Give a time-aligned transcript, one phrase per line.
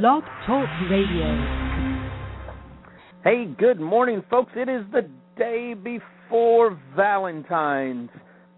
[0.00, 1.36] Blog Talk Radio.
[3.22, 4.50] Hey, good morning, folks.
[4.56, 8.08] It is the day before Valentine's.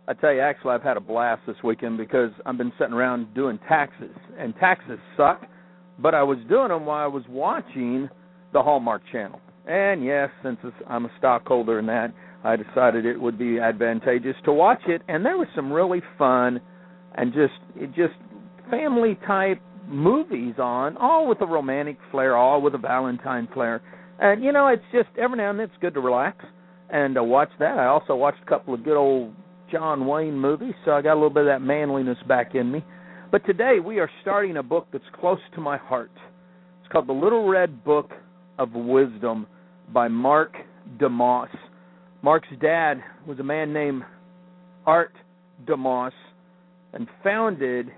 [0.07, 3.35] I tell you, actually, I've had a blast this weekend because I've been sitting around
[3.35, 5.43] doing taxes, and taxes suck.
[5.99, 8.09] But I was doing them while I was watching
[8.53, 9.41] the Hallmark Channel.
[9.67, 12.15] And yes, since I'm a stockholder in that,
[12.45, 15.03] I decided it would be advantageous to watch it.
[15.09, 16.61] And there was some really fun
[17.17, 18.15] and just it just
[18.71, 23.83] family type movies on, all with a romantic flair, all with a Valentine flair.
[24.19, 26.45] And you know, it's just every now and then it's good to relax
[26.91, 27.79] and uh, watch that.
[27.79, 29.35] I also watched a couple of good old
[29.71, 32.85] John Wayne movies, so I got a little bit of that manliness back in me.
[33.33, 36.13] But today we are starting a book that's close to my heart.
[36.81, 38.11] It's called The Little Red Book
[38.59, 39.47] of Wisdom
[39.93, 40.55] by Mark
[40.99, 41.49] DeMoss.
[42.23, 44.05] Mark's dad was a man named
[44.87, 45.13] Art
[45.67, 46.13] DeMoss
[46.93, 47.91] and founded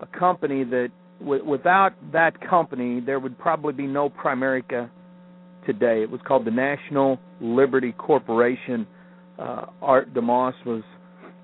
[0.00, 0.88] a company that
[1.22, 4.90] without that company there would probably be no Primerica
[5.66, 6.02] today.
[6.02, 8.86] It was called the National Liberty Corporation.
[9.38, 10.82] Uh, Art DeMoss was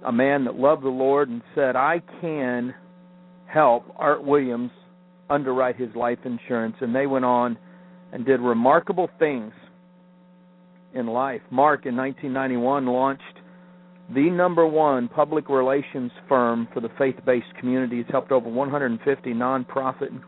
[0.05, 2.75] a man that loved the Lord and said, "I can
[3.47, 4.71] help Art Williams
[5.31, 7.59] underwrite his life insurance." And they went on
[8.13, 9.53] and did remarkable things
[10.95, 11.43] in life.
[11.51, 13.38] Mark in 1991 launched
[14.15, 18.01] the number one public relations firm for the faith-based community.
[18.01, 20.19] It's helped over 150 nonprofit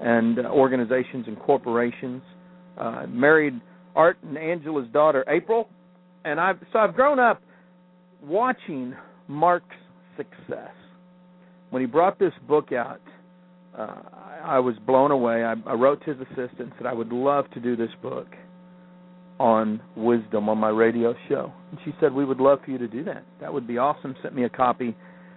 [0.00, 2.22] and organizations and corporations.
[2.78, 3.60] Uh, married
[3.96, 5.68] Art and Angela's daughter April,
[6.24, 7.42] and I've so I've grown up
[8.22, 8.94] watching
[9.28, 9.76] Mark's
[10.16, 10.72] success.
[11.70, 13.00] When he brought this book out,
[13.76, 14.00] uh,
[14.44, 15.44] I was blown away.
[15.44, 18.26] I, I wrote to his assistant said I would love to do this book
[19.38, 21.52] on wisdom on my radio show.
[21.70, 23.24] And she said, "We would love for you to do that.
[23.40, 24.96] That would be awesome." Sent me a copy,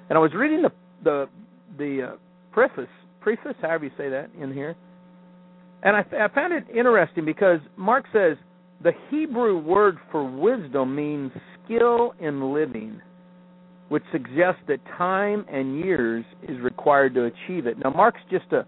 [0.09, 0.71] and I was reading the
[1.03, 1.29] the
[1.77, 2.15] the uh,
[2.51, 2.89] preface,
[3.21, 4.75] preface, however you say that, in here,
[5.83, 8.37] and I, I found it interesting because Mark says
[8.83, 11.31] the Hebrew word for wisdom means
[11.63, 13.01] skill in living,
[13.89, 17.77] which suggests that time and years is required to achieve it.
[17.83, 18.65] Now, Mark's just a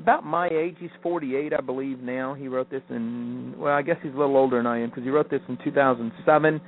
[0.00, 0.76] about my age.
[0.78, 2.34] He's 48, I believe now.
[2.34, 5.04] He wrote this in well, I guess he's a little older than I am because
[5.04, 6.60] he wrote this in 2007,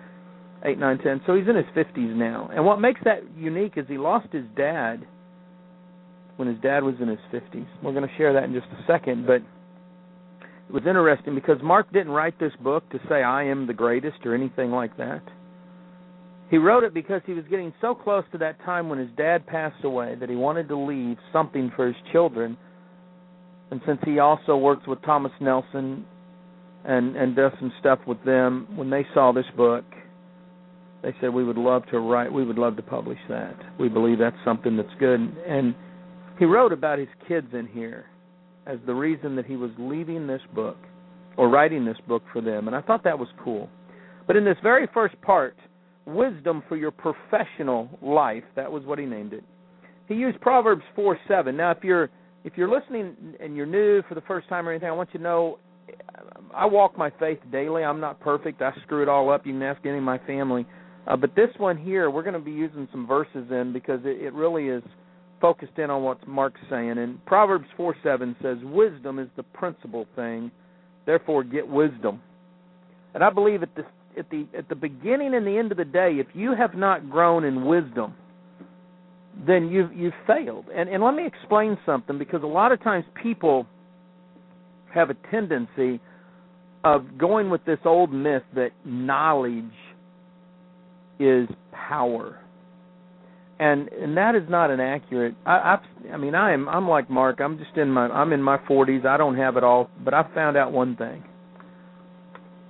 [0.65, 1.21] 8, 9, 10.
[1.27, 2.50] So he's in his 50s now.
[2.53, 5.06] And what makes that unique is he lost his dad
[6.37, 7.66] when his dad was in his 50s.
[7.83, 9.43] We're going to share that in just a second, but
[10.69, 14.19] it was interesting because Mark didn't write this book to say I am the greatest
[14.25, 15.22] or anything like that.
[16.50, 19.47] He wrote it because he was getting so close to that time when his dad
[19.47, 22.56] passed away that he wanted to leave something for his children
[23.71, 26.05] and since he also works with Thomas Nelson
[26.84, 29.84] and and does some stuff with them, when they saw this book,
[31.03, 33.57] they said we would love to write, we would love to publish that.
[33.78, 35.21] We believe that's something that's good.
[35.21, 35.75] And
[36.39, 38.07] he wrote about his kids in here
[38.67, 40.77] as the reason that he was leaving this book
[41.37, 43.69] or writing this book for them, and I thought that was cool.
[44.27, 45.57] But in this very first part,
[46.05, 49.45] wisdom for your professional life, that was what he named it.
[50.07, 51.57] He used Proverbs 4 7.
[51.57, 52.11] Now, if you're
[52.44, 55.19] if you're listening and you're new for the first time or anything, I want you
[55.19, 55.59] to know
[56.54, 57.84] I walk my faith daily.
[57.84, 58.62] I'm not perfect.
[58.62, 59.47] I screw it all up.
[59.47, 60.66] You can ask any of my family.
[61.06, 64.22] Uh, but this one here, we're going to be using some verses in because it,
[64.22, 64.82] it really is
[65.41, 66.98] focused in on what Mark's saying.
[66.98, 70.50] And Proverbs 4 7 says, Wisdom is the principal thing,
[71.06, 72.21] therefore get wisdom.
[73.15, 73.84] And I believe at the,
[74.19, 77.09] at the, at the beginning and the end of the day, if you have not
[77.09, 78.15] grown in wisdom,
[79.47, 80.66] then you've you've failed.
[80.75, 83.66] And and let me explain something because a lot of times people
[84.94, 86.00] have a tendency
[86.84, 89.65] of going with this old myth that knowledge
[91.21, 92.41] is power.
[93.60, 95.34] And and that is not an accurate.
[95.47, 97.41] I I've, I mean I am I'm like Mark.
[97.41, 99.06] I'm just in my I'm in my 40s.
[99.06, 101.25] I don't have it all, but I found out one thing.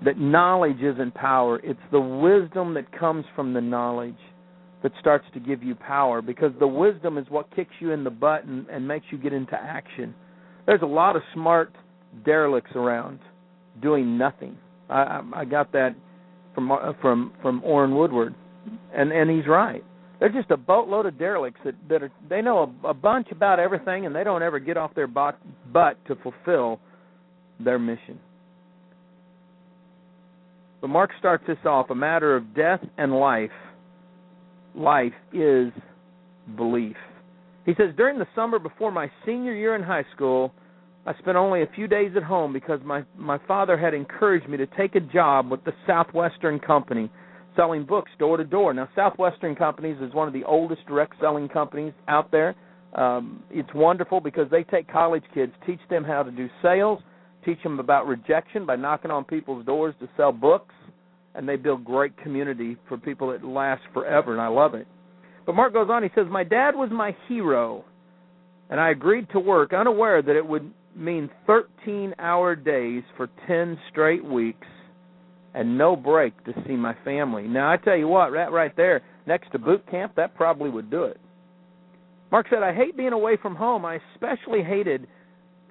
[0.04, 1.58] That knowledge isn't power.
[1.62, 4.14] It's the wisdom that comes from the knowledge
[4.82, 8.10] that starts to give you power because the wisdom is what kicks you in the
[8.10, 10.14] butt and, and makes you get into action.
[10.66, 11.74] There's a lot of smart
[12.24, 13.18] derelicts around
[13.82, 14.56] doing nothing.
[14.88, 15.94] I, I, got that
[16.54, 18.34] from uh, from from Orrin Woodward,
[18.94, 19.84] and and he's right.
[20.18, 23.58] They're just a boatload of derelicts that that are they know a, a bunch about
[23.58, 25.38] everything and they don't ever get off their butt,
[25.72, 26.80] butt to fulfill
[27.60, 28.18] their mission.
[30.80, 33.50] But Mark starts this off a matter of death and life
[34.74, 35.72] life is
[36.56, 36.96] belief.
[37.66, 40.52] He says, During the summer before my senior year in high school,
[41.06, 44.56] I spent only a few days at home because my, my father had encouraged me
[44.58, 47.10] to take a job with the Southwestern Company
[47.56, 48.72] selling books door to door.
[48.72, 52.54] Now, Southwestern Companies is one of the oldest direct selling companies out there.
[52.94, 57.00] Um, it's wonderful because they take college kids, teach them how to do sales,
[57.44, 60.74] teach them about rejection by knocking on people's doors to sell books,
[61.38, 64.88] and they build great community for people that last forever, and I love it.
[65.46, 67.84] But Mark goes on, he says, My dad was my hero,
[68.68, 73.78] and I agreed to work unaware that it would mean 13 hour days for 10
[73.88, 74.66] straight weeks
[75.54, 77.44] and no break to see my family.
[77.44, 80.90] Now, I tell you what, right, right there, next to boot camp, that probably would
[80.90, 81.20] do it.
[82.32, 83.84] Mark said, I hate being away from home.
[83.84, 85.06] I especially hated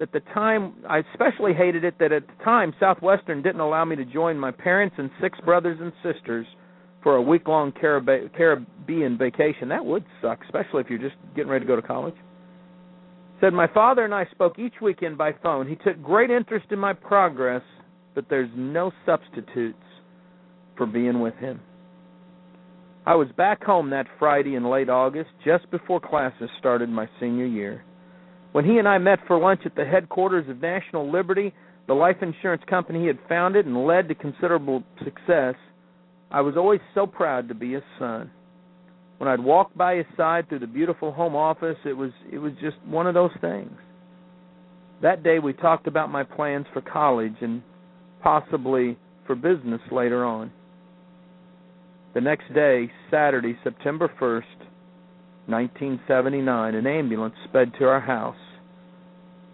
[0.00, 3.96] at the time I especially hated it that at the time Southwestern didn't allow me
[3.96, 6.46] to join my parents and six brothers and sisters
[7.02, 9.68] for a week long Caribbean vacation.
[9.68, 12.14] That would suck, especially if you're just getting ready to go to college.
[13.40, 15.68] Said my father and I spoke each weekend by phone.
[15.68, 17.62] He took great interest in my progress,
[18.14, 19.78] but there's no substitutes
[20.76, 21.60] for being with him.
[23.06, 27.46] I was back home that Friday in late August, just before classes started my senior
[27.46, 27.84] year.
[28.52, 31.52] When he and I met for lunch at the headquarters of National Liberty,
[31.86, 35.54] the life insurance company he had founded and led to considerable success,
[36.30, 38.30] I was always so proud to be his son.
[39.18, 42.52] When I'd walk by his side through the beautiful home office, it was it was
[42.60, 43.72] just one of those things.
[45.02, 47.62] That day we talked about my plans for college and
[48.22, 48.96] possibly
[49.26, 50.52] for business later on.
[52.14, 54.67] The next day, Saturday, September 1st,
[55.48, 58.36] 1979, an ambulance sped to our house,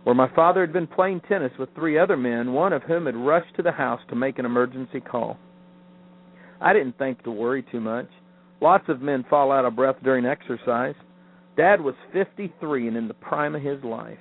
[0.02, 3.16] where my father had been playing tennis with three other men, one of whom had
[3.16, 5.38] rushed to the house to make an emergency call.
[6.60, 8.08] I didn't think to worry too much.
[8.60, 10.94] Lots of men fall out of breath during exercise.
[11.56, 14.18] Dad was 53 and in the prime of his life.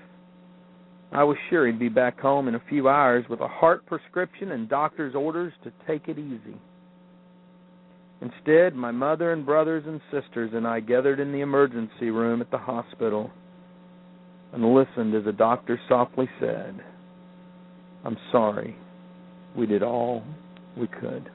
[1.11, 4.51] I was sure he'd be back home in a few hours with a heart prescription
[4.51, 6.57] and doctor's orders to take it easy.
[8.23, 12.49] Instead, my mother and brothers and sisters and I gathered in the emergency room at
[12.51, 13.29] the hospital
[14.53, 16.79] and listened as a doctor softly said,
[18.05, 18.77] I'm sorry.
[19.57, 20.23] We did all
[20.77, 21.29] we could.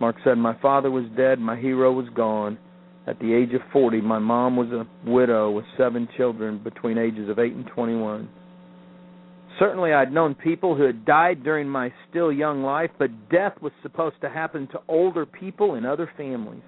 [0.00, 2.58] Mark said, My father was dead, my hero was gone.
[3.06, 7.28] At the age of 40, my mom was a widow with seven children between ages
[7.28, 8.28] of 8 and 21.
[9.58, 13.72] Certainly, I'd known people who had died during my still young life, but death was
[13.82, 16.62] supposed to happen to older people in other families.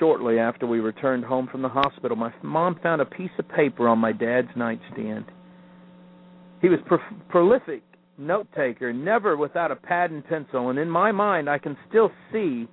[0.00, 3.88] Shortly after we returned home from the hospital, my mom found a piece of paper
[3.88, 5.26] on my dad's nightstand.
[6.60, 6.98] He was pro-
[7.28, 7.82] prolific
[8.18, 12.10] note taker, never without a pad and pencil, and in my mind I can still
[12.32, 12.68] see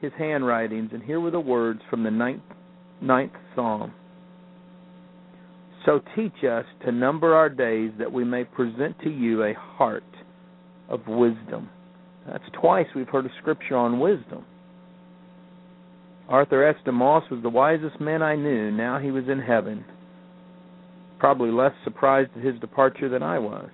[0.00, 2.42] his handwritings, and here were the words from the ninth,
[3.00, 3.92] ninth Psalm.
[5.86, 10.02] So teach us to number our days that we may present to you a heart
[10.88, 11.70] of wisdom.
[12.28, 14.44] That's twice we've heard a scripture on wisdom.
[16.28, 16.74] Arthur S.
[16.84, 18.72] DeMoss was the wisest man I knew.
[18.72, 19.84] Now he was in heaven.
[21.20, 23.70] Probably less surprised at his departure than I was.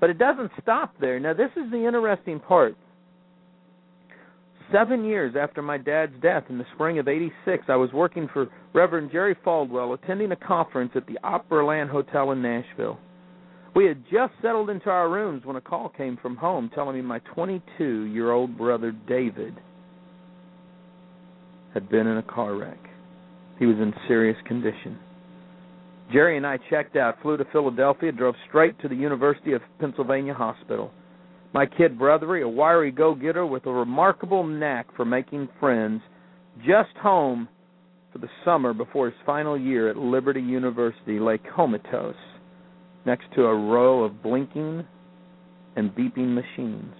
[0.00, 1.20] But it doesn't stop there.
[1.20, 2.76] Now, this is the interesting part.
[4.72, 8.48] Seven years after my dad's death in the spring of 86, I was working for
[8.72, 12.98] Reverend Jerry Falwell, attending a conference at the Opryland Hotel in Nashville.
[13.76, 17.02] We had just settled into our rooms when a call came from home telling me
[17.02, 19.54] my 22 year old brother David
[21.74, 22.78] had been in a car wreck.
[23.58, 24.98] He was in serious condition.
[26.12, 30.34] Jerry and I checked out, flew to Philadelphia, drove straight to the University of Pennsylvania
[30.34, 30.90] Hospital.
[31.52, 36.00] My kid brother, a wiry go getter with a remarkable knack for making friends,
[36.58, 37.48] just home
[38.12, 42.14] for the summer before his final year at Liberty University, lay comatose
[43.04, 44.84] next to a row of blinking
[45.76, 46.94] and beeping machines.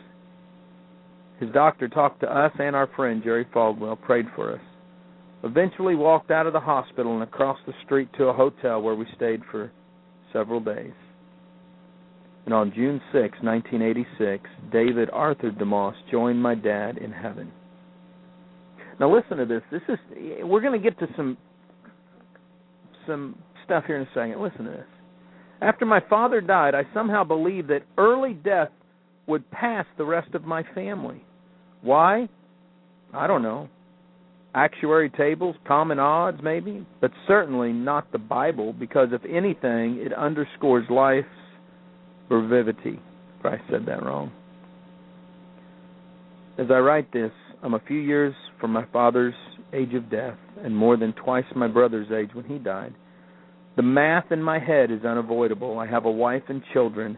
[1.41, 4.61] His doctor talked to us and our friend Jerry Falwell, prayed for us.
[5.45, 9.07] Eventually walked out of the hospital and across the street to a hotel where we
[9.17, 9.73] stayed for
[10.33, 10.93] several days.
[12.45, 17.53] And on June 6, 1986, David Arthur DeMoss joined my dad in heaven.
[18.99, 19.63] Now listen to this.
[19.71, 19.99] This is
[20.43, 21.37] we're going to get to some
[23.07, 24.41] some stuff here in a second.
[24.41, 24.87] Listen to this.
[25.61, 28.71] After my father died, I somehow believed that early death
[29.27, 31.25] would pass the rest of my family.
[31.83, 32.29] Why?
[33.15, 33.69] I don't know.
[34.55, 40.85] Actuary tables, common odds, maybe, but certainly not the Bible, because if anything, it underscores
[40.91, 41.27] life's
[42.29, 43.01] brevity.
[43.41, 44.33] If I said that wrong.
[46.59, 49.35] As I write this, I'm a few years from my father's
[49.73, 52.95] age of death and more than twice my brother's age when he died.
[53.77, 55.79] The math in my head is unavoidable.
[55.79, 57.17] I have a wife and children.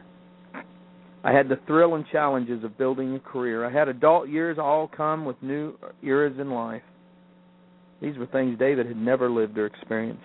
[1.24, 3.64] I had the thrill and challenges of building a career.
[3.64, 6.82] I had adult years all come with new eras in life.
[8.00, 10.22] These were things David had never lived or experienced.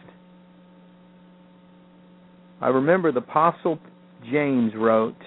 [2.61, 3.79] I remember the Apostle
[4.31, 5.17] James wrote,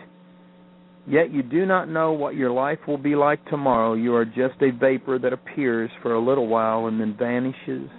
[1.06, 3.94] Yet you do not know what your life will be like tomorrow.
[3.94, 7.90] You are just a vapor that appears for a little while and then vanishes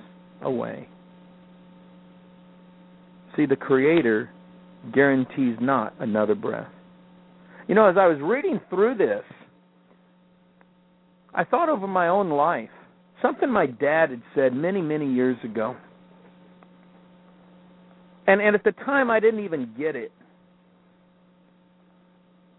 [0.41, 0.87] away.
[3.35, 4.29] See, the Creator
[4.93, 6.69] guarantees not another breath.
[7.67, 9.23] You know, as I was reading through this,
[11.33, 12.69] I thought over my own life.
[13.21, 15.75] Something my dad had said many, many years ago.
[18.27, 20.11] And and at the time I didn't even get it.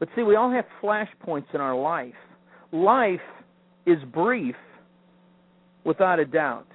[0.04, 2.12] But see, we all have flashpoints in our life.
[2.72, 3.20] Life
[3.86, 4.54] is brief
[5.84, 6.66] without a doubt.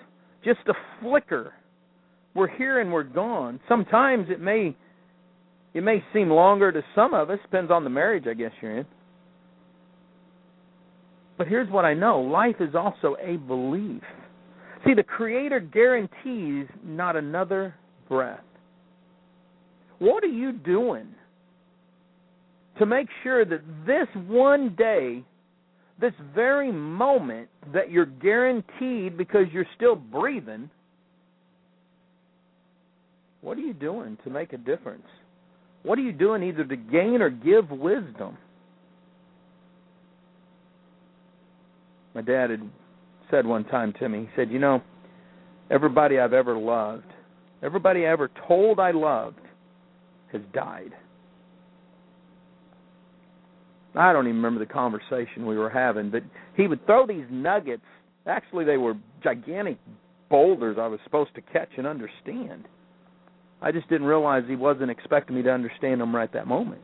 [0.43, 1.53] Just a flicker.
[2.33, 3.59] We're here and we're gone.
[3.69, 4.75] Sometimes it may
[5.75, 8.79] it may seem longer to some of us, depends on the marriage I guess you're
[8.79, 8.86] in.
[11.38, 14.01] But here's what I know life is also a belief.
[14.88, 17.75] See, the Creator guarantees not another
[18.07, 18.41] breath.
[20.00, 21.09] What are you doing
[22.79, 25.24] to make sure that this one day,
[26.00, 30.69] this very moment that you're guaranteed because you're still breathing,
[33.41, 35.05] what are you doing to make a difference?
[35.83, 38.38] What are you doing either to gain or give wisdom?
[42.19, 42.69] my dad had
[43.31, 44.21] said one time to me.
[44.21, 44.81] He said, "You know,
[45.69, 47.05] everybody I've ever loved,
[47.62, 49.39] everybody I ever told I loved,
[50.33, 50.93] has died."
[53.96, 56.24] I don't even remember the conversation we were having, but
[56.55, 57.84] he would throw these nuggets.
[58.27, 59.77] Actually, they were gigantic
[60.29, 62.65] boulders I was supposed to catch and understand.
[63.62, 66.81] I just didn't realize he wasn't expecting me to understand them right that moment.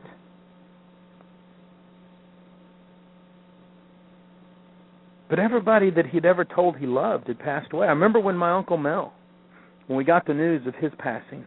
[5.28, 7.86] But everybody that he'd ever told he loved had passed away.
[7.86, 9.12] I remember when my Uncle Mel,
[9.86, 11.44] when we got the news of his passing,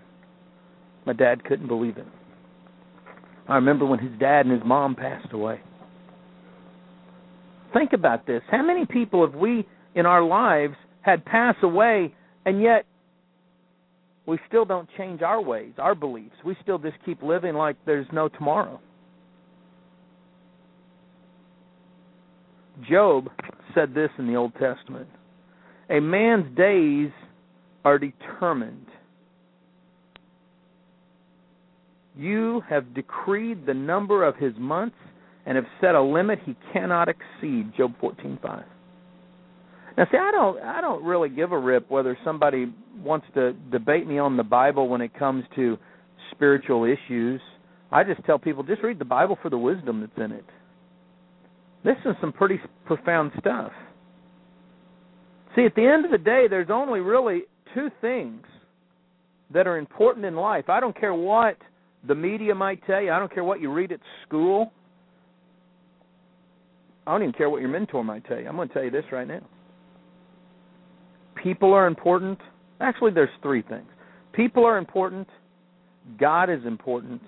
[1.06, 2.06] my dad couldn't believe it.
[3.50, 5.60] I remember when his dad and his mom passed away.
[7.74, 8.41] Think about this.
[8.50, 12.13] How many people have we in our lives had pass away
[12.46, 12.86] and yet
[14.27, 16.36] we still don't change our ways, our beliefs.
[16.46, 18.79] We still just keep living like there's no tomorrow.
[22.88, 23.29] Job
[23.74, 25.08] said this in the Old Testament
[25.89, 27.12] A man's days
[27.84, 28.86] are determined.
[32.18, 34.98] You have decreed the number of his months
[35.46, 37.74] and have set a limit he cannot exceed.
[37.75, 38.63] Job 14:5.
[39.98, 42.74] Now, see, I don't, I don't really give a rip whether somebody
[43.04, 45.78] wants to debate me on the Bible when it comes to
[46.32, 47.42] spiritual issues.
[47.92, 50.46] I just tell people just read the Bible for the wisdom that's in it.
[51.84, 53.72] This is some pretty profound stuff.
[55.56, 58.44] See, at the end of the day, there's only really two things
[59.51, 60.70] that are important in life.
[60.70, 61.58] I don't care what
[62.08, 64.72] the media might tell you, I don't care what you read at school.
[67.06, 68.48] I don't even care what your mentor might tell you.
[68.48, 69.41] I'm going to tell you this right now.
[71.44, 72.39] People are important.
[72.79, 73.88] Actually, there's three things.
[74.34, 75.27] People are important,
[76.20, 77.22] God is important,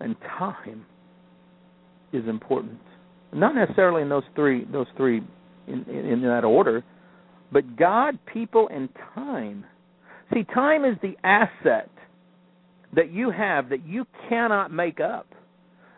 [0.00, 0.86] and time
[2.12, 2.78] is important.
[3.32, 5.22] Not necessarily in those three those three
[5.66, 6.84] in, in, in that order,
[7.50, 9.64] but God, people, and time.
[10.32, 11.90] See, time is the asset
[12.94, 15.26] that you have that you cannot make up.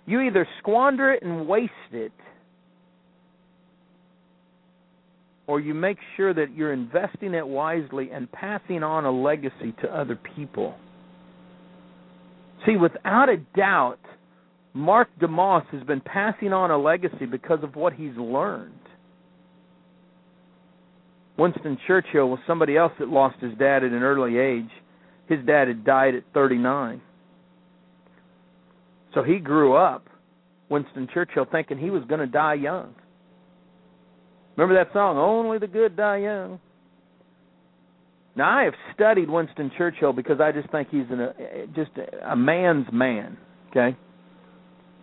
[0.06, 2.12] You either squander it and waste it,
[5.46, 9.88] or you make sure that you're investing it wisely and passing on a legacy to
[9.88, 10.74] other people.
[12.66, 13.98] See, without a doubt,
[14.72, 18.72] Mark DeMoss has been passing on a legacy because of what he's learned.
[21.36, 24.70] Winston Churchill was somebody else that lost his dad at an early age.
[25.28, 27.00] His dad had died at 39.
[29.14, 30.06] So he grew up,
[30.68, 32.94] Winston Churchill, thinking he was going to die young.
[34.56, 36.60] Remember that song, Only the Good Die Young?
[38.36, 41.32] Now, I have studied Winston Churchill because I just think he's an, a,
[41.74, 43.36] just a, a man's man,
[43.70, 43.96] okay?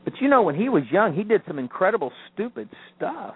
[0.04, 3.36] But you know, when he was young, he did some incredible, stupid stuff.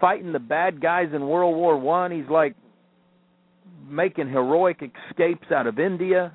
[0.00, 2.54] Fighting the bad guys in World War One, he's like
[3.90, 4.80] making heroic
[5.10, 6.32] escapes out of India,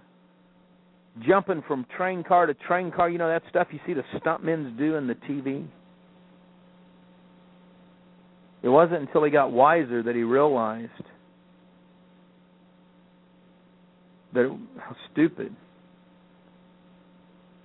[1.26, 3.10] jumping from train car to train car.
[3.10, 5.66] You know that stuff you see the stuntmen do in the TV.
[8.62, 10.92] It wasn't until he got wiser that he realized
[14.34, 15.56] that how stupid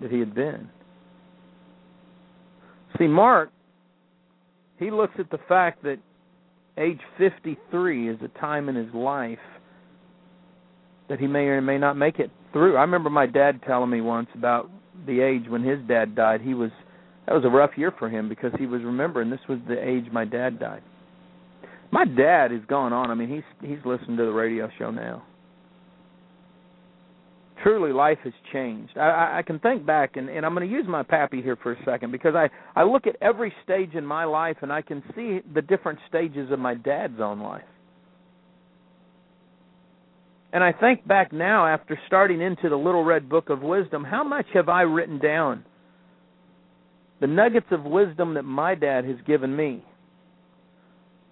[0.00, 0.68] that he had been.
[2.98, 3.50] See, Mark,
[4.78, 5.98] he looks at the fact that
[6.78, 9.38] age 53 is a time in his life
[11.10, 12.76] that he may or may not make it through.
[12.76, 14.70] I remember my dad telling me once about
[15.06, 16.40] the age when his dad died.
[16.40, 16.70] He was
[17.26, 20.04] that was a rough year for him because he was remembering this was the age
[20.12, 20.82] my dad died.
[21.90, 23.10] My dad is gone on.
[23.10, 25.24] I mean, he's he's listening to the radio show now.
[27.62, 28.96] Truly, life has changed.
[28.96, 31.72] I, I, can think back, and, and I'm going to use my pappy here for
[31.72, 35.02] a second because I I look at every stage in my life, and I can
[35.14, 37.64] see the different stages of my dad's own life.
[40.52, 44.24] And I think back now, after starting into the Little Red Book of Wisdom, how
[44.24, 45.64] much have I written down?
[47.20, 49.84] The nuggets of wisdom that my dad has given me.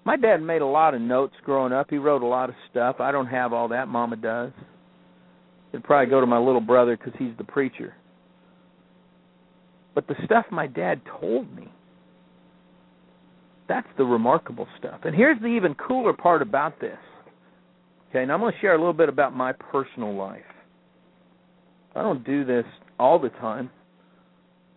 [0.05, 1.89] My dad made a lot of notes growing up.
[1.91, 2.97] He wrote a lot of stuff.
[3.01, 3.89] I don't have all that.
[3.89, 4.53] Mama does.
[5.73, 7.95] It'd probably go to my little brother because he's the preacher.
[9.95, 11.73] But the stuff my dad told me,
[13.69, 15.01] that's the remarkable stuff.
[15.05, 16.99] And here's the even cooler part about this.
[18.11, 20.41] Okay, and I'm going to share a little bit about my personal life.
[21.95, 22.65] I don't do this
[22.99, 23.71] all the time.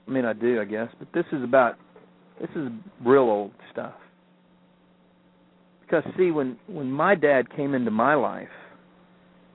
[0.08, 1.76] I mean, I do, I guess, but this is about
[2.40, 2.70] this is
[3.06, 3.94] real old stuff.
[5.82, 8.48] Because see, when when my dad came into my life,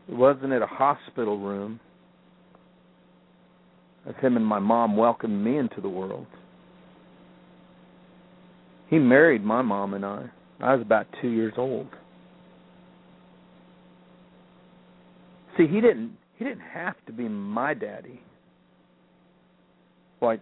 [0.09, 1.81] it wasn't at a hospital room.
[4.09, 6.27] As him and my mom welcomed me into the world.
[8.89, 10.27] He married my mom and I.
[10.61, 11.89] I was about two years old.
[15.57, 18.21] See, he didn't he didn't have to be my daddy.
[20.21, 20.41] Like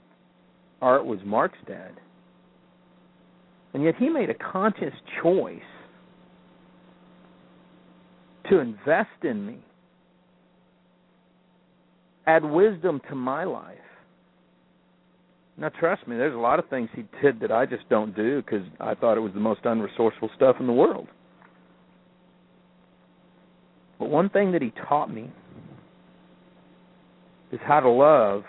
[0.83, 1.92] Art was Mark's dad.
[3.73, 5.61] And yet he made a conscious choice
[8.50, 9.59] to invest in me,
[12.26, 13.78] add wisdom to my life.
[15.56, 18.42] Now, trust me, there's a lot of things he did that I just don't do
[18.42, 21.06] because I thought it was the most unresourceful stuff in the world.
[24.04, 25.30] But one thing that he taught me
[27.50, 28.44] is how to love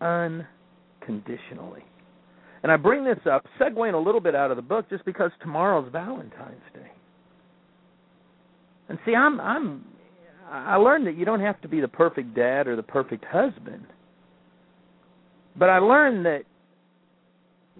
[0.00, 1.84] unconditionally.
[2.64, 5.30] And I bring this up, segueing a little bit out of the book, just because
[5.40, 6.90] tomorrow's Valentine's Day.
[8.88, 9.84] And see, I'm I'm
[10.50, 13.86] I learned that you don't have to be the perfect dad or the perfect husband.
[15.56, 16.42] But I learned that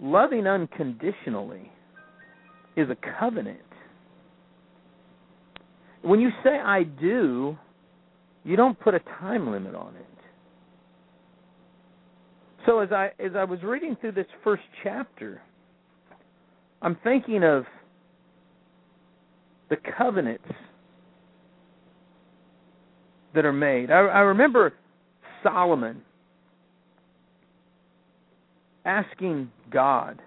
[0.01, 1.69] loving unconditionally
[2.77, 3.59] is a covenant.
[6.05, 7.57] When you say I do,
[8.43, 10.05] you don't put a time limit on it.
[12.67, 15.41] So as I as I was reading through this first chapter,
[16.83, 17.65] I'm thinking of
[19.71, 20.45] the covenants
[23.33, 23.89] that are made.
[23.89, 24.73] I, I remember
[25.41, 26.03] Solomon
[28.85, 30.21] asking God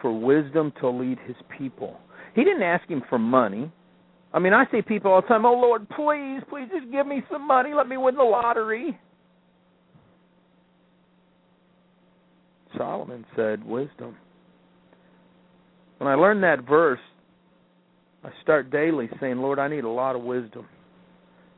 [0.00, 1.98] for wisdom to lead his people.
[2.36, 3.72] He didn't ask him for money.
[4.34, 7.22] I mean, I see people all the time, "Oh Lord, please, please just give me
[7.30, 7.72] some money.
[7.72, 8.98] Let me win the lottery."
[12.76, 14.16] Solomon said, "Wisdom."
[15.98, 16.98] When I learned that verse,
[18.24, 20.66] I start daily saying, "Lord, I need a lot of wisdom."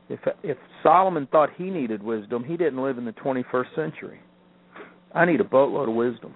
[0.07, 4.21] If if Solomon thought he needed wisdom, he didn't live in the 21st century.
[5.15, 6.35] I need a boatload of wisdom.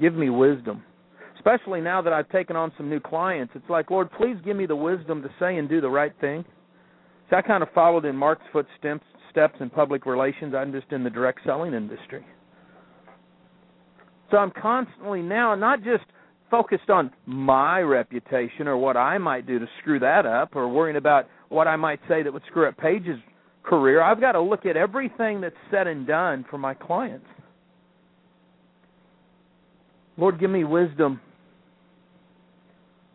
[0.00, 0.82] Give me wisdom.
[1.44, 4.64] Especially now that I've taken on some new clients, it's like, Lord, please give me
[4.64, 6.42] the wisdom to say and do the right thing.
[7.28, 10.54] So I kind of followed in Mark's footsteps steps in public relations.
[10.54, 12.24] I'm just in the direct selling industry.
[14.30, 16.04] So I'm constantly now not just
[16.50, 20.96] focused on my reputation or what I might do to screw that up or worrying
[20.96, 23.18] about what I might say that would screw up Paige's
[23.64, 24.00] career.
[24.00, 27.26] I've got to look at everything that's said and done for my clients.
[30.16, 31.20] Lord, give me wisdom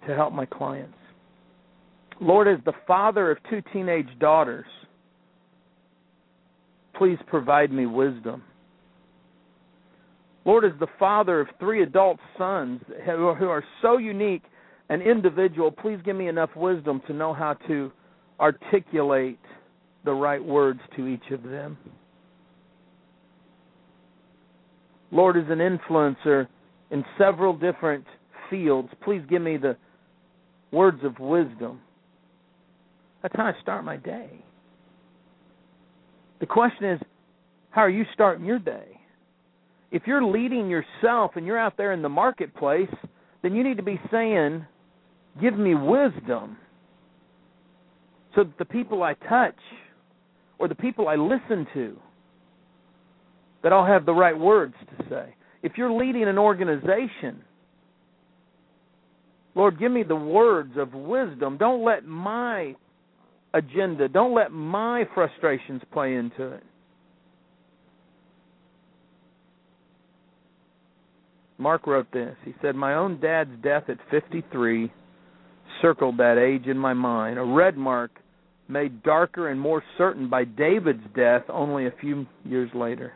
[0.07, 0.97] to help my clients.
[2.21, 4.65] Lord, as the father of two teenage daughters,
[6.95, 8.43] please provide me wisdom.
[10.45, 14.43] Lord, as the father of three adult sons who are so unique
[14.89, 17.91] and individual, please give me enough wisdom to know how to
[18.39, 19.39] articulate
[20.05, 21.77] the right words to each of them.
[25.11, 26.47] Lord, as an influencer
[26.91, 28.05] in several different
[28.49, 29.77] fields, please give me the
[30.71, 31.81] words of wisdom.
[33.21, 34.29] That's how I start my day.
[36.39, 37.01] The question is,
[37.71, 38.99] how are you starting your day?
[39.91, 42.93] If you're leading yourself and you're out there in the marketplace,
[43.41, 44.65] then you need to be saying,
[45.41, 46.57] Give me wisdom
[48.35, 49.55] so that the people I touch
[50.57, 51.97] or the people I listen to
[53.63, 55.35] that I'll have the right words to say.
[55.63, 57.43] If you're leading an organization,
[59.59, 61.57] Lord, give me the words of wisdom.
[61.57, 62.77] Don't let my
[63.53, 66.63] agenda, don't let my frustrations play into it.
[71.57, 72.37] Mark wrote this.
[72.45, 74.93] He said, My own dad's death at 53
[75.81, 78.11] circled that age in my mind, a red mark
[78.69, 83.11] made darker and more certain by David's death only a few years later.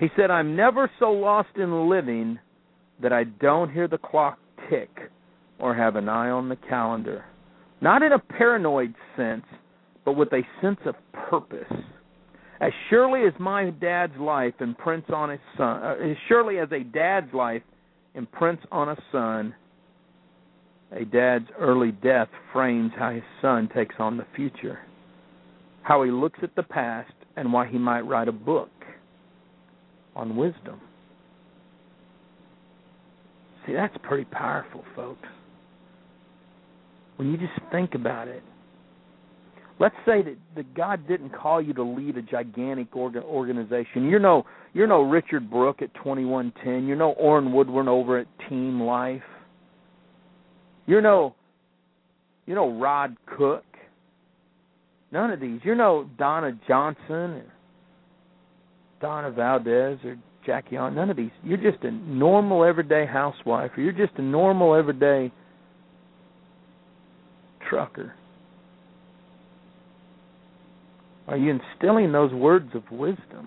[0.00, 2.38] He said, I'm never so lost in living
[3.02, 4.38] that I don't hear the clock
[4.70, 4.90] tick
[5.58, 7.24] or have an eye on the calendar.
[7.80, 9.44] Not in a paranoid sense,
[10.04, 11.72] but with a sense of purpose.
[12.60, 16.82] As surely as my dad's life imprints on his son, uh, as surely as a
[16.82, 17.62] dad's life
[18.14, 19.54] imprints on a son,
[20.90, 24.80] a dad's early death frames how his son takes on the future,
[25.82, 28.70] how he looks at the past, and why he might write a book
[30.16, 30.80] on wisdom.
[33.68, 35.28] See, that's pretty powerful, folks.
[37.16, 38.42] When you just think about it.
[39.78, 44.08] Let's say that, that God didn't call you to lead a gigantic orga- organization.
[44.08, 46.86] You're no you're no Richard Brooke at 2110.
[46.86, 49.22] You're no Orrin Woodward over at Team Life.
[50.86, 51.34] You're no
[52.46, 53.64] you're no Rod Cook.
[55.12, 55.60] None of these.
[55.62, 57.52] You're no Donna Johnson or
[59.00, 60.16] Donna Valdez or
[60.48, 60.94] Jackie on.
[60.94, 61.30] None of these.
[61.44, 65.30] You're just a normal everyday housewife, or you're just a normal everyday
[67.68, 68.14] trucker.
[71.26, 73.46] Are you instilling those words of wisdom?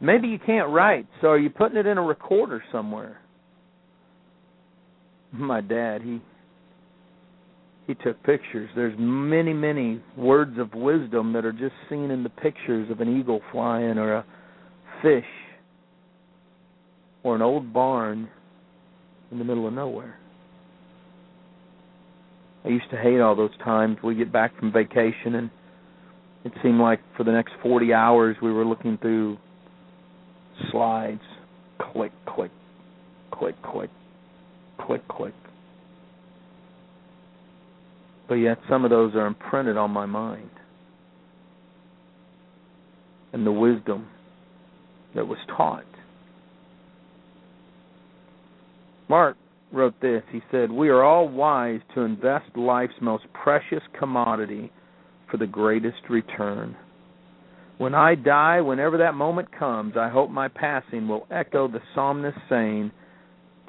[0.00, 3.18] Maybe you can't write, so are you putting it in a recorder somewhere?
[5.32, 6.20] My dad, he
[7.88, 8.70] he took pictures.
[8.76, 13.18] There's many, many words of wisdom that are just seen in the pictures of an
[13.18, 14.24] eagle flying or a
[15.06, 15.24] fish
[17.22, 18.28] or an old barn
[19.30, 20.18] in the middle of nowhere.
[22.64, 25.50] I used to hate all those times we get back from vacation and
[26.44, 29.38] it seemed like for the next 40 hours we were looking through
[30.72, 31.20] slides.
[31.92, 32.50] Click click
[33.30, 33.90] click click
[34.84, 35.34] click click.
[38.28, 40.50] But yet some of those are imprinted on my mind.
[43.32, 44.08] And the wisdom
[45.16, 45.84] that was taught.
[49.08, 49.36] Mark
[49.72, 50.22] wrote this.
[50.30, 54.70] He said, We are all wise to invest life's most precious commodity
[55.30, 56.76] for the greatest return.
[57.78, 62.38] When I die, whenever that moment comes, I hope my passing will echo the psalmist
[62.48, 62.92] saying,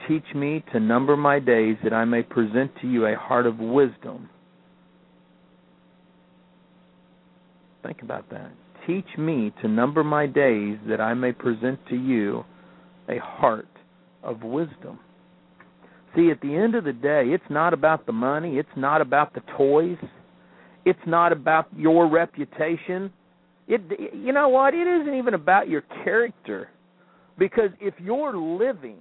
[0.08, 3.58] Teach me to number my days that I may present to you a heart of
[3.58, 4.30] wisdom
[7.88, 8.52] Think about that.
[8.88, 12.46] Teach me to number my days that I may present to you
[13.10, 13.68] a heart
[14.24, 15.00] of wisdom.
[16.16, 19.34] See, at the end of the day, it's not about the money, it's not about
[19.34, 19.98] the toys,
[20.86, 23.12] it's not about your reputation.
[23.68, 23.82] It
[24.14, 24.74] you know what?
[24.74, 26.70] It isn't even about your character.
[27.38, 28.98] Because if you're living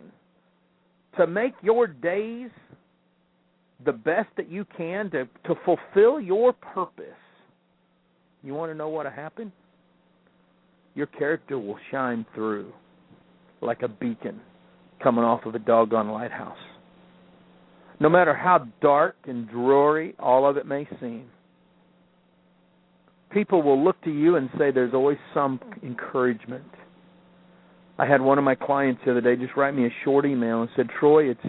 [1.16, 2.50] to make your days
[3.84, 7.04] the best that you can to to fulfill your purpose,
[8.42, 9.52] you want to know what will happen?
[10.96, 12.72] Your character will shine through
[13.60, 14.40] like a beacon
[15.02, 16.56] coming off of a doggone lighthouse.
[18.00, 21.26] No matter how dark and dreary all of it may seem,
[23.30, 26.64] people will look to you and say there's always some encouragement.
[27.98, 30.62] I had one of my clients the other day just write me a short email
[30.62, 31.40] and said, "Troy, it's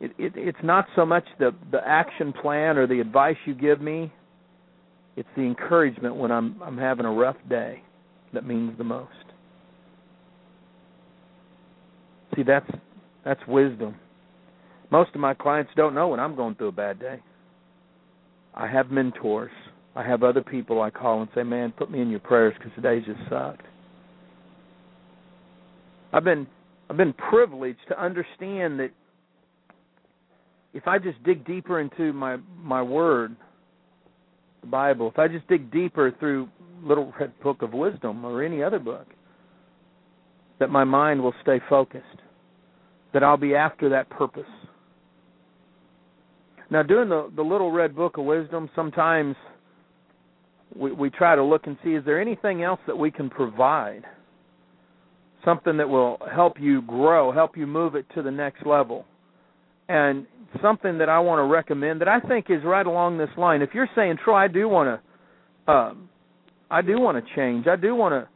[0.00, 3.80] it, it it's not so much the the action plan or the advice you give
[3.80, 4.12] me
[5.16, 7.82] it's the encouragement when I'm I'm having a rough day
[8.32, 9.10] that means the most.
[12.36, 12.70] See, that's
[13.24, 13.96] that's wisdom.
[14.90, 17.20] Most of my clients don't know when I'm going through a bad day.
[18.54, 19.52] I have mentors.
[19.94, 22.72] I have other people I call and say, "Man, put me in your prayers because
[22.74, 23.66] today's just sucked."
[26.12, 26.46] I've been
[26.88, 28.90] I've been privileged to understand that
[30.72, 33.34] if I just dig deeper into my my word,
[34.60, 36.48] the Bible, if I just dig deeper through
[36.82, 39.06] Little Red Book of Wisdom or any other book,
[40.58, 42.04] that my mind will stay focused,
[43.12, 44.44] that I'll be after that purpose.
[46.70, 49.36] Now, doing the the Little Red Book of Wisdom, sometimes
[50.76, 54.04] we we try to look and see is there anything else that we can provide,
[55.44, 59.04] something that will help you grow, help you move it to the next level.
[59.88, 60.26] And
[60.62, 63.62] something that I want to recommend that I think is right along this line.
[63.62, 65.00] If you're saying, Troy, I do want
[65.66, 65.94] to, uh,
[66.70, 67.66] I do want to change.
[67.66, 68.28] I do want to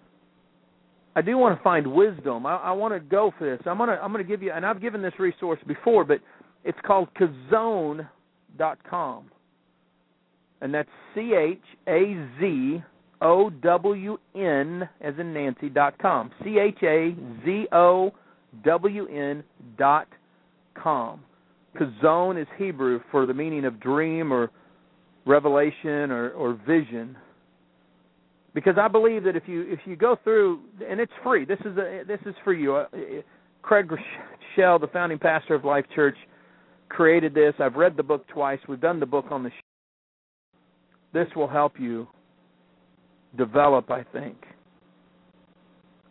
[1.16, 2.44] I do want to find wisdom.
[2.44, 3.60] I, I want to go for this.
[3.66, 6.18] I'm gonna I'm gonna give you, and I've given this resource before, but
[6.64, 9.24] it's called Chazown.com,
[10.60, 12.82] and that's C H A Z
[13.20, 16.32] O W N as in Nancy dot com.
[16.42, 18.12] C H A Z O
[18.64, 19.44] W N
[19.78, 20.08] dot
[20.74, 21.20] com.
[21.78, 24.50] Kazone is Hebrew for the meaning of dream or
[25.26, 27.16] revelation or, or vision
[28.54, 31.44] because I believe that if you if you go through and it's free.
[31.44, 32.76] This is a this is for you.
[32.76, 32.86] Uh,
[33.62, 36.16] Craig Groeschel, the founding pastor of Life Church,
[36.88, 37.54] created this.
[37.58, 38.60] I've read the book twice.
[38.68, 39.50] We've done the book on the.
[39.50, 39.54] Show.
[41.12, 42.06] This will help you
[43.36, 43.90] develop.
[43.90, 44.36] I think.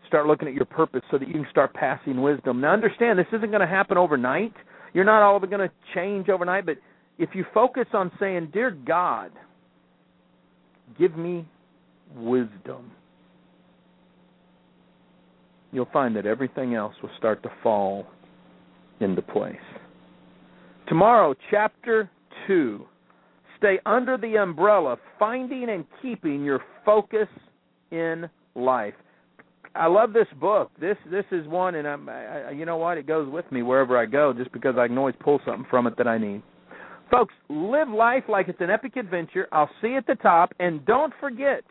[0.08, 2.62] Start looking at your purpose so that you can start passing wisdom.
[2.62, 4.54] Now, understand this isn't going to happen overnight.
[4.94, 6.78] You're not all going to change overnight, but
[7.18, 9.32] if you focus on saying, "Dear God,
[11.00, 11.48] give me
[12.16, 12.92] wisdom,
[15.72, 18.06] you'll find that everything else will start to fall
[19.00, 19.56] into place.
[20.88, 22.10] Tomorrow, chapter
[22.48, 22.86] 2.
[23.58, 27.28] Stay under the umbrella, finding and keeping your focus
[27.92, 28.94] in life.
[29.76, 30.70] I love this book.
[30.80, 32.98] This this is one, and I'm, I, you know what?
[32.98, 35.88] It goes with me wherever I go, just because I can always pull something from
[35.88, 36.44] it that I need.
[37.10, 39.48] Folks, live life like it's an epic adventure.
[39.52, 41.64] I'll see you at the top, and don't forget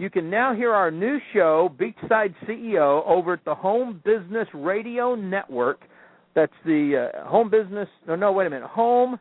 [0.00, 5.14] you can now hear our new show, Beachside CEO, over at the Home Business Radio
[5.14, 5.82] Network.
[6.34, 7.86] That's the uh, Home Business.
[8.08, 8.70] No, no, wait a minute.
[8.70, 9.20] Home,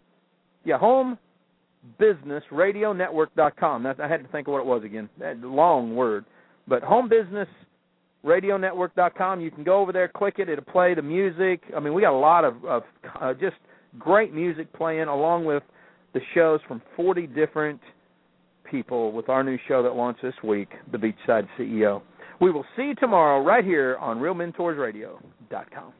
[0.64, 1.18] yeah, Home
[2.00, 3.84] Business Radio Network.com.
[3.84, 5.10] That, I had to think of what it was again.
[5.20, 6.24] That long word,
[6.66, 7.50] but Home Business
[8.24, 9.42] Radio Network.com.
[9.42, 10.48] You can go over there, click it.
[10.48, 11.62] It'll play the music.
[11.76, 12.84] I mean, we got a lot of, of
[13.20, 13.58] uh, just
[13.98, 15.64] great music playing, along with
[16.14, 17.82] the shows from 40 different
[18.70, 22.02] people with our new show that launched this week, The Beachside CEO.
[22.42, 25.94] We will see you tomorrow right here on RealMentorsRadio.com.